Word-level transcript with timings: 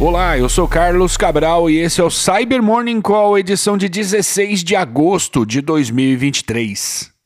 Olá, 0.00 0.38
eu 0.38 0.48
sou 0.48 0.68
Carlos 0.68 1.16
Cabral 1.16 1.68
e 1.68 1.78
esse 1.78 2.00
é 2.00 2.04
o 2.04 2.08
Cyber 2.08 2.62
Morning 2.62 3.00
Call, 3.00 3.36
edição 3.36 3.76
de 3.76 3.88
16 3.88 4.62
de 4.62 4.76
agosto 4.76 5.44
de 5.44 5.60
2023. 5.60 7.17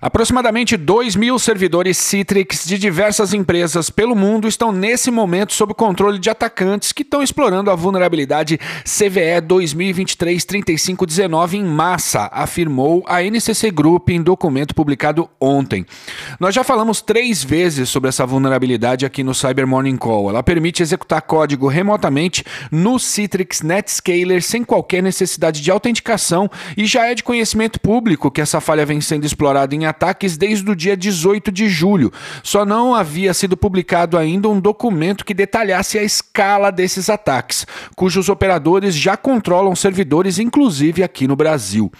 Aproximadamente 0.00 0.78
2 0.78 1.14
mil 1.14 1.38
servidores 1.38 1.98
Citrix 1.98 2.64
de 2.64 2.78
diversas 2.78 3.34
empresas 3.34 3.90
pelo 3.90 4.16
mundo 4.16 4.48
estão 4.48 4.72
nesse 4.72 5.10
momento 5.10 5.52
sob 5.52 5.74
controle 5.74 6.18
de 6.18 6.30
atacantes 6.30 6.90
que 6.90 7.02
estão 7.02 7.22
explorando 7.22 7.70
a 7.70 7.74
vulnerabilidade 7.74 8.58
CVE 8.82 9.42
2023-3519 9.46 11.52
em 11.52 11.64
massa, 11.64 12.30
afirmou 12.32 13.04
a 13.06 13.22
NCC 13.22 13.70
Group 13.70 14.08
em 14.08 14.22
documento 14.22 14.74
publicado 14.74 15.28
ontem. 15.38 15.84
Nós 16.38 16.54
já 16.54 16.64
falamos 16.64 17.02
três 17.02 17.44
vezes 17.44 17.90
sobre 17.90 18.08
essa 18.08 18.24
vulnerabilidade 18.24 19.04
aqui 19.04 19.22
no 19.22 19.34
Cyber 19.34 19.66
Morning 19.66 19.98
Call. 19.98 20.30
Ela 20.30 20.42
permite 20.42 20.82
executar 20.82 21.20
código 21.20 21.68
remotamente 21.68 22.42
no 22.72 22.98
Citrix 22.98 23.60
NetScaler 23.60 24.42
sem 24.42 24.64
qualquer 24.64 25.02
necessidade 25.02 25.60
de 25.60 25.70
autenticação 25.70 26.50
e 26.74 26.86
já 26.86 27.06
é 27.06 27.14
de 27.14 27.22
conhecimento 27.22 27.78
público 27.78 28.30
que 28.30 28.40
essa 28.40 28.62
falha 28.62 28.86
vem 28.86 29.02
sendo 29.02 29.26
explorada 29.26 29.74
em 29.74 29.89
ataques 29.90 30.36
desde 30.36 30.70
o 30.70 30.74
dia 30.74 30.96
18 30.96 31.52
de 31.52 31.68
julho. 31.68 32.12
Só 32.42 32.64
não 32.64 32.94
havia 32.94 33.34
sido 33.34 33.56
publicado 33.56 34.16
ainda 34.16 34.48
um 34.48 34.58
documento 34.58 35.24
que 35.24 35.34
detalhasse 35.34 35.98
a 35.98 36.02
escala 36.02 36.70
desses 36.72 37.10
ataques, 37.10 37.66
cujos 37.94 38.28
operadores 38.28 38.94
já 38.94 39.16
controlam 39.16 39.76
servidores, 39.76 40.38
inclusive 40.38 41.02
aqui 41.02 41.28
no 41.28 41.36
Brasil. 41.36 41.92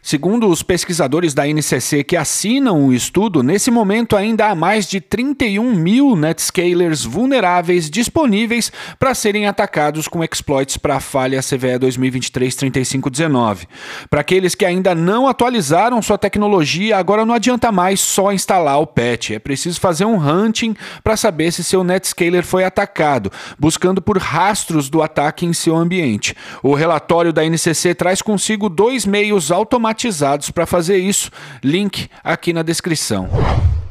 Segundo 0.00 0.48
os 0.48 0.62
pesquisadores 0.62 1.34
da 1.34 1.46
NCC 1.46 2.04
que 2.04 2.16
assinam 2.16 2.86
o 2.86 2.94
estudo, 2.94 3.42
nesse 3.42 3.70
momento 3.70 4.16
ainda 4.16 4.46
há 4.46 4.54
mais 4.54 4.86
de 4.86 5.00
31 5.00 5.74
mil 5.74 6.14
Netscalers 6.14 7.04
vulneráveis 7.04 7.90
disponíveis 7.90 8.72
para 8.98 9.14
serem 9.14 9.46
atacados 9.46 10.06
com 10.06 10.22
exploits 10.22 10.76
para 10.76 10.96
a 10.96 11.00
falha 11.00 11.40
CVE 11.40 11.78
2023-3519. 11.80 13.66
Para 14.08 14.20
aqueles 14.20 14.54
que 14.54 14.64
ainda 14.64 14.94
não 14.94 15.26
atualizaram 15.26 16.00
sua 16.00 16.16
tecnologia, 16.16 16.96
agora 16.96 17.26
não 17.26 17.34
adianta 17.34 17.72
mais 17.72 18.00
só 18.00 18.32
instalar 18.32 18.80
o 18.80 18.86
patch. 18.86 19.32
É 19.32 19.38
preciso 19.38 19.80
fazer 19.80 20.04
um 20.04 20.16
hunting 20.16 20.76
para 21.02 21.16
saber 21.16 21.52
se 21.52 21.64
seu 21.64 21.82
Netscaler 21.82 22.44
foi 22.44 22.64
atacado, 22.64 23.30
buscando 23.58 24.00
por 24.00 24.16
rastros 24.16 24.88
do 24.88 25.02
ataque 25.02 25.44
em 25.44 25.52
seu 25.52 25.76
ambiente. 25.76 26.34
O 26.62 26.74
relatório 26.74 27.32
da 27.32 27.44
NCC 27.44 27.94
traz 27.94 28.22
consigo 28.22 28.68
dois 28.68 29.04
meios 29.04 29.50
automatizados 29.50 29.87
automatizados 29.88 30.50
para 30.50 30.66
fazer 30.66 30.98
isso. 30.98 31.30
Link 31.62 32.08
aqui 32.22 32.52
na 32.52 32.62
descrição. 32.62 33.28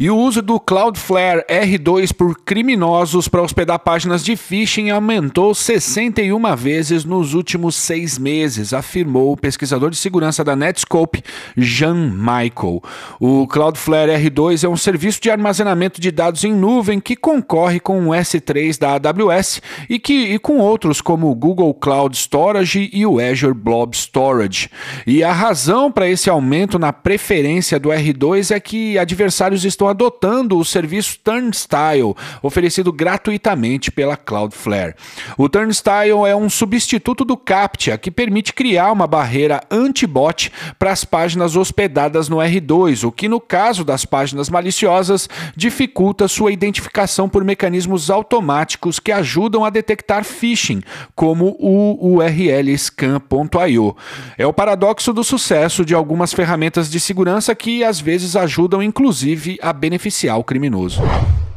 E 0.00 0.08
o 0.08 0.16
uso 0.16 0.40
do 0.40 0.60
Cloudflare 0.60 1.44
R2 1.50 2.12
por 2.12 2.38
criminosos 2.44 3.26
para 3.26 3.42
hospedar 3.42 3.80
páginas 3.80 4.22
de 4.22 4.36
phishing 4.36 4.90
aumentou 4.90 5.52
61 5.52 6.54
vezes 6.54 7.04
nos 7.04 7.34
últimos 7.34 7.74
seis 7.74 8.16
meses, 8.16 8.72
afirmou 8.72 9.32
o 9.32 9.36
pesquisador 9.36 9.90
de 9.90 9.96
segurança 9.96 10.44
da 10.44 10.54
Netscope, 10.54 11.24
Jean 11.56 12.12
Michael. 12.12 12.80
O 13.18 13.44
Cloudflare 13.48 14.12
R2 14.12 14.62
é 14.62 14.68
um 14.68 14.76
serviço 14.76 15.20
de 15.20 15.32
armazenamento 15.32 16.00
de 16.00 16.12
dados 16.12 16.44
em 16.44 16.52
nuvem 16.52 17.00
que 17.00 17.16
concorre 17.16 17.80
com 17.80 18.06
o 18.06 18.10
S3 18.10 18.78
da 18.78 18.92
AWS 18.92 19.60
e, 19.90 19.98
que, 19.98 20.32
e 20.32 20.38
com 20.38 20.58
outros 20.58 21.00
como 21.00 21.28
o 21.28 21.34
Google 21.34 21.74
Cloud 21.74 22.16
Storage 22.16 22.88
e 22.92 23.04
o 23.04 23.18
Azure 23.18 23.52
Blob 23.52 23.96
Storage. 23.96 24.70
E 25.04 25.24
a 25.24 25.32
razão 25.32 25.90
para 25.90 26.08
esse 26.08 26.30
aumento 26.30 26.78
na 26.78 26.92
preferência 26.92 27.80
do 27.80 27.88
R2 27.88 28.54
é 28.54 28.60
que 28.60 28.96
adversários 28.96 29.64
adotando 29.88 30.58
o 30.58 30.64
serviço 30.64 31.18
Turnstile, 31.22 32.14
oferecido 32.42 32.92
gratuitamente 32.92 33.90
pela 33.90 34.16
Cloudflare. 34.16 34.94
O 35.36 35.48
Turnstile 35.48 36.26
é 36.26 36.34
um 36.34 36.50
substituto 36.50 37.24
do 37.24 37.36
CAPTCHA 37.36 37.98
que 37.98 38.10
permite 38.10 38.52
criar 38.52 38.92
uma 38.92 39.06
barreira 39.06 39.60
anti-bot 39.70 40.52
para 40.78 40.92
as 40.92 41.04
páginas 41.04 41.56
hospedadas 41.56 42.28
no 42.28 42.36
R2, 42.36 43.06
o 43.06 43.12
que, 43.12 43.28
no 43.28 43.40
caso 43.40 43.84
das 43.84 44.04
páginas 44.04 44.48
maliciosas, 44.48 45.28
dificulta 45.56 46.28
sua 46.28 46.52
identificação 46.52 47.28
por 47.28 47.44
mecanismos 47.44 48.10
automáticos 48.10 48.98
que 48.98 49.12
ajudam 49.12 49.64
a 49.64 49.70
detectar 49.70 50.24
phishing, 50.24 50.82
como 51.14 51.56
o 51.58 52.16
URL 52.16 52.76
scan.io. 52.76 53.96
É 54.36 54.46
o 54.46 54.52
paradoxo 54.52 55.12
do 55.12 55.24
sucesso 55.24 55.84
de 55.84 55.94
algumas 55.94 56.32
ferramentas 56.32 56.90
de 56.90 57.00
segurança 57.00 57.54
que 57.54 57.84
às 57.84 58.00
vezes 58.00 58.36
ajudam 58.36 58.82
inclusive 58.82 59.58
a 59.62 59.72
beneficiar 59.78 60.36
o 60.36 60.44
criminoso. 60.44 61.00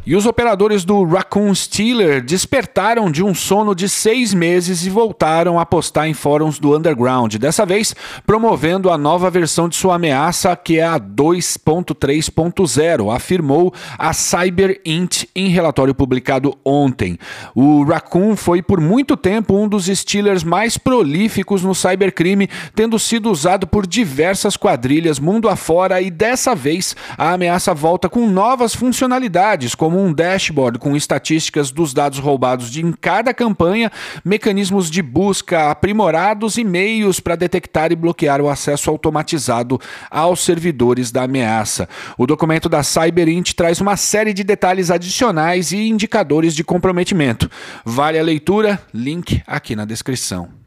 E 0.04 0.16
os 0.16 0.26
operadores 0.26 0.84
do 0.84 1.04
Raccoon 1.04 1.54
Stealer 1.54 2.24
despertaram 2.24 3.12
de 3.12 3.24
um 3.24 3.36
sono 3.36 3.76
de 3.76 3.88
seis 3.88 4.34
meses 4.34 4.84
e 4.84 4.90
voltaram 4.90 5.60
a 5.60 5.66
postar 5.66 6.08
em 6.08 6.14
fóruns 6.16 6.58
do 6.58 6.76
Underground, 6.76 7.36
dessa 7.36 7.68
vez 7.68 7.94
promovendo 8.26 8.90
a 8.90 8.98
nova 8.98 9.30
versão 9.30 9.70
de 9.70 9.76
sua 9.76 9.98
ameaça, 9.98 10.56
que 10.56 10.80
é 10.80 10.84
a 10.84 11.00
2.3.0, 11.00 13.16
afirmou 13.16 13.72
a 13.96 14.12
CyberInt 14.12 15.26
em 15.36 15.50
relatório 15.50 15.94
publicado 15.94 16.58
ontem. 16.66 17.20
O 17.54 17.84
Raccoon 17.84 18.36
foi 18.36 18.64
por 18.64 18.82
muito 18.82 19.16
tempo 19.16 19.56
um 19.56 19.68
dos 19.68 19.86
Stealers 19.86 20.44
mais 20.44 20.80
prolíficos 20.80 21.64
no 21.64 21.76
cybercrime, 21.76 22.50
tendo 22.74 22.98
sido 22.98 23.30
usado 23.30 23.68
por 23.68 23.86
diversas 23.86 24.58
quadrilhas 24.58 25.20
mundo 25.20 25.48
afora 25.48 26.02
e 26.02 26.10
dessa 26.10 26.56
vez 26.56 26.96
a 27.16 27.34
ameaça 27.34 27.72
volta 27.72 28.10
com 28.10 28.28
novas 28.28 28.74
funcionalidades, 28.74 29.76
como 29.76 29.91
como 29.92 30.06
um 30.06 30.14
dashboard 30.14 30.80
com 30.80 30.96
estatísticas 30.96 31.70
dos 31.70 31.94
dados 31.94 32.18
roubados 32.18 32.72
de 32.72 32.82
em 32.82 32.94
cada 32.94 33.34
campanha, 33.34 33.92
mecanismos 34.24 34.90
de 34.90 35.02
busca 35.02 35.70
aprimorados 35.70 36.58
e 36.58 36.64
meios 36.64 37.20
para 37.20 37.36
detectar 37.36 37.92
e 37.92 37.96
bloquear 37.96 38.40
o 38.40 38.48
acesso 38.48 38.90
automatizado 38.90 39.78
aos 40.10 40.46
servidores 40.46 41.12
da 41.12 41.24
ameaça. 41.24 41.90
O 42.18 42.26
documento 42.26 42.70
da 42.70 42.84
CyberInt 42.84 43.54
traz 43.54 43.82
uma 43.82 43.98
série 43.98 44.34
de 44.34 44.46
detalhes 44.46 44.90
adicionais 44.90 45.74
e 45.74 45.90
indicadores 45.90 46.56
de 46.56 46.64
comprometimento. 46.64 47.52
Vale 47.84 48.18
a 48.18 48.24
leitura? 48.24 48.82
Link 48.94 49.44
aqui 49.46 49.76
na 49.76 49.84
descrição. 49.84 50.61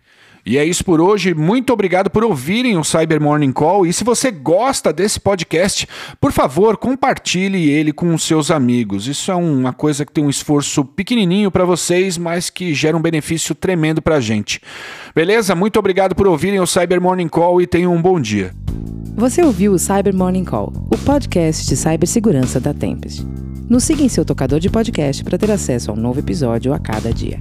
E 0.46 0.58
é 0.58 0.64
isso 0.64 0.84
por 0.84 1.00
hoje. 1.00 1.32
Muito 1.32 1.72
obrigado 1.72 2.10
por 2.10 2.22
ouvirem 2.22 2.76
o 2.76 2.84
Cyber 2.84 3.20
Morning 3.20 3.52
Call. 3.52 3.86
E 3.86 3.92
se 3.92 4.04
você 4.04 4.30
gosta 4.30 4.92
desse 4.92 5.18
podcast, 5.18 5.88
por 6.20 6.32
favor, 6.32 6.76
compartilhe 6.76 7.70
ele 7.70 7.92
com 7.92 8.12
os 8.12 8.22
seus 8.22 8.50
amigos. 8.50 9.06
Isso 9.06 9.30
é 9.30 9.34
uma 9.34 9.72
coisa 9.72 10.04
que 10.04 10.12
tem 10.12 10.24
um 10.24 10.30
esforço 10.30 10.84
pequenininho 10.84 11.50
para 11.50 11.64
vocês, 11.64 12.18
mas 12.18 12.50
que 12.50 12.74
gera 12.74 12.96
um 12.96 13.00
benefício 13.00 13.54
tremendo 13.54 14.02
para 14.02 14.16
a 14.16 14.20
gente. 14.20 14.60
Beleza? 15.14 15.54
Muito 15.54 15.78
obrigado 15.78 16.14
por 16.14 16.26
ouvirem 16.26 16.60
o 16.60 16.66
Cyber 16.66 17.00
Morning 17.00 17.28
Call 17.28 17.62
e 17.62 17.66
tenham 17.66 17.94
um 17.94 18.02
bom 18.02 18.20
dia. 18.20 18.52
Você 19.16 19.42
ouviu 19.42 19.72
o 19.72 19.78
Cyber 19.78 20.14
Morning 20.14 20.44
Call, 20.44 20.72
o 20.92 20.98
podcast 20.98 21.66
de 21.66 21.76
cibersegurança 21.76 22.60
da 22.60 22.74
Tempest. 22.74 23.24
Nos 23.68 23.84
siga 23.84 24.02
em 24.02 24.08
seu 24.08 24.24
tocador 24.24 24.60
de 24.60 24.68
podcast 24.68 25.24
para 25.24 25.38
ter 25.38 25.50
acesso 25.50 25.90
a 25.90 25.94
um 25.94 25.96
novo 25.96 26.18
episódio 26.18 26.74
a 26.74 26.78
cada 26.78 27.12
dia. 27.14 27.40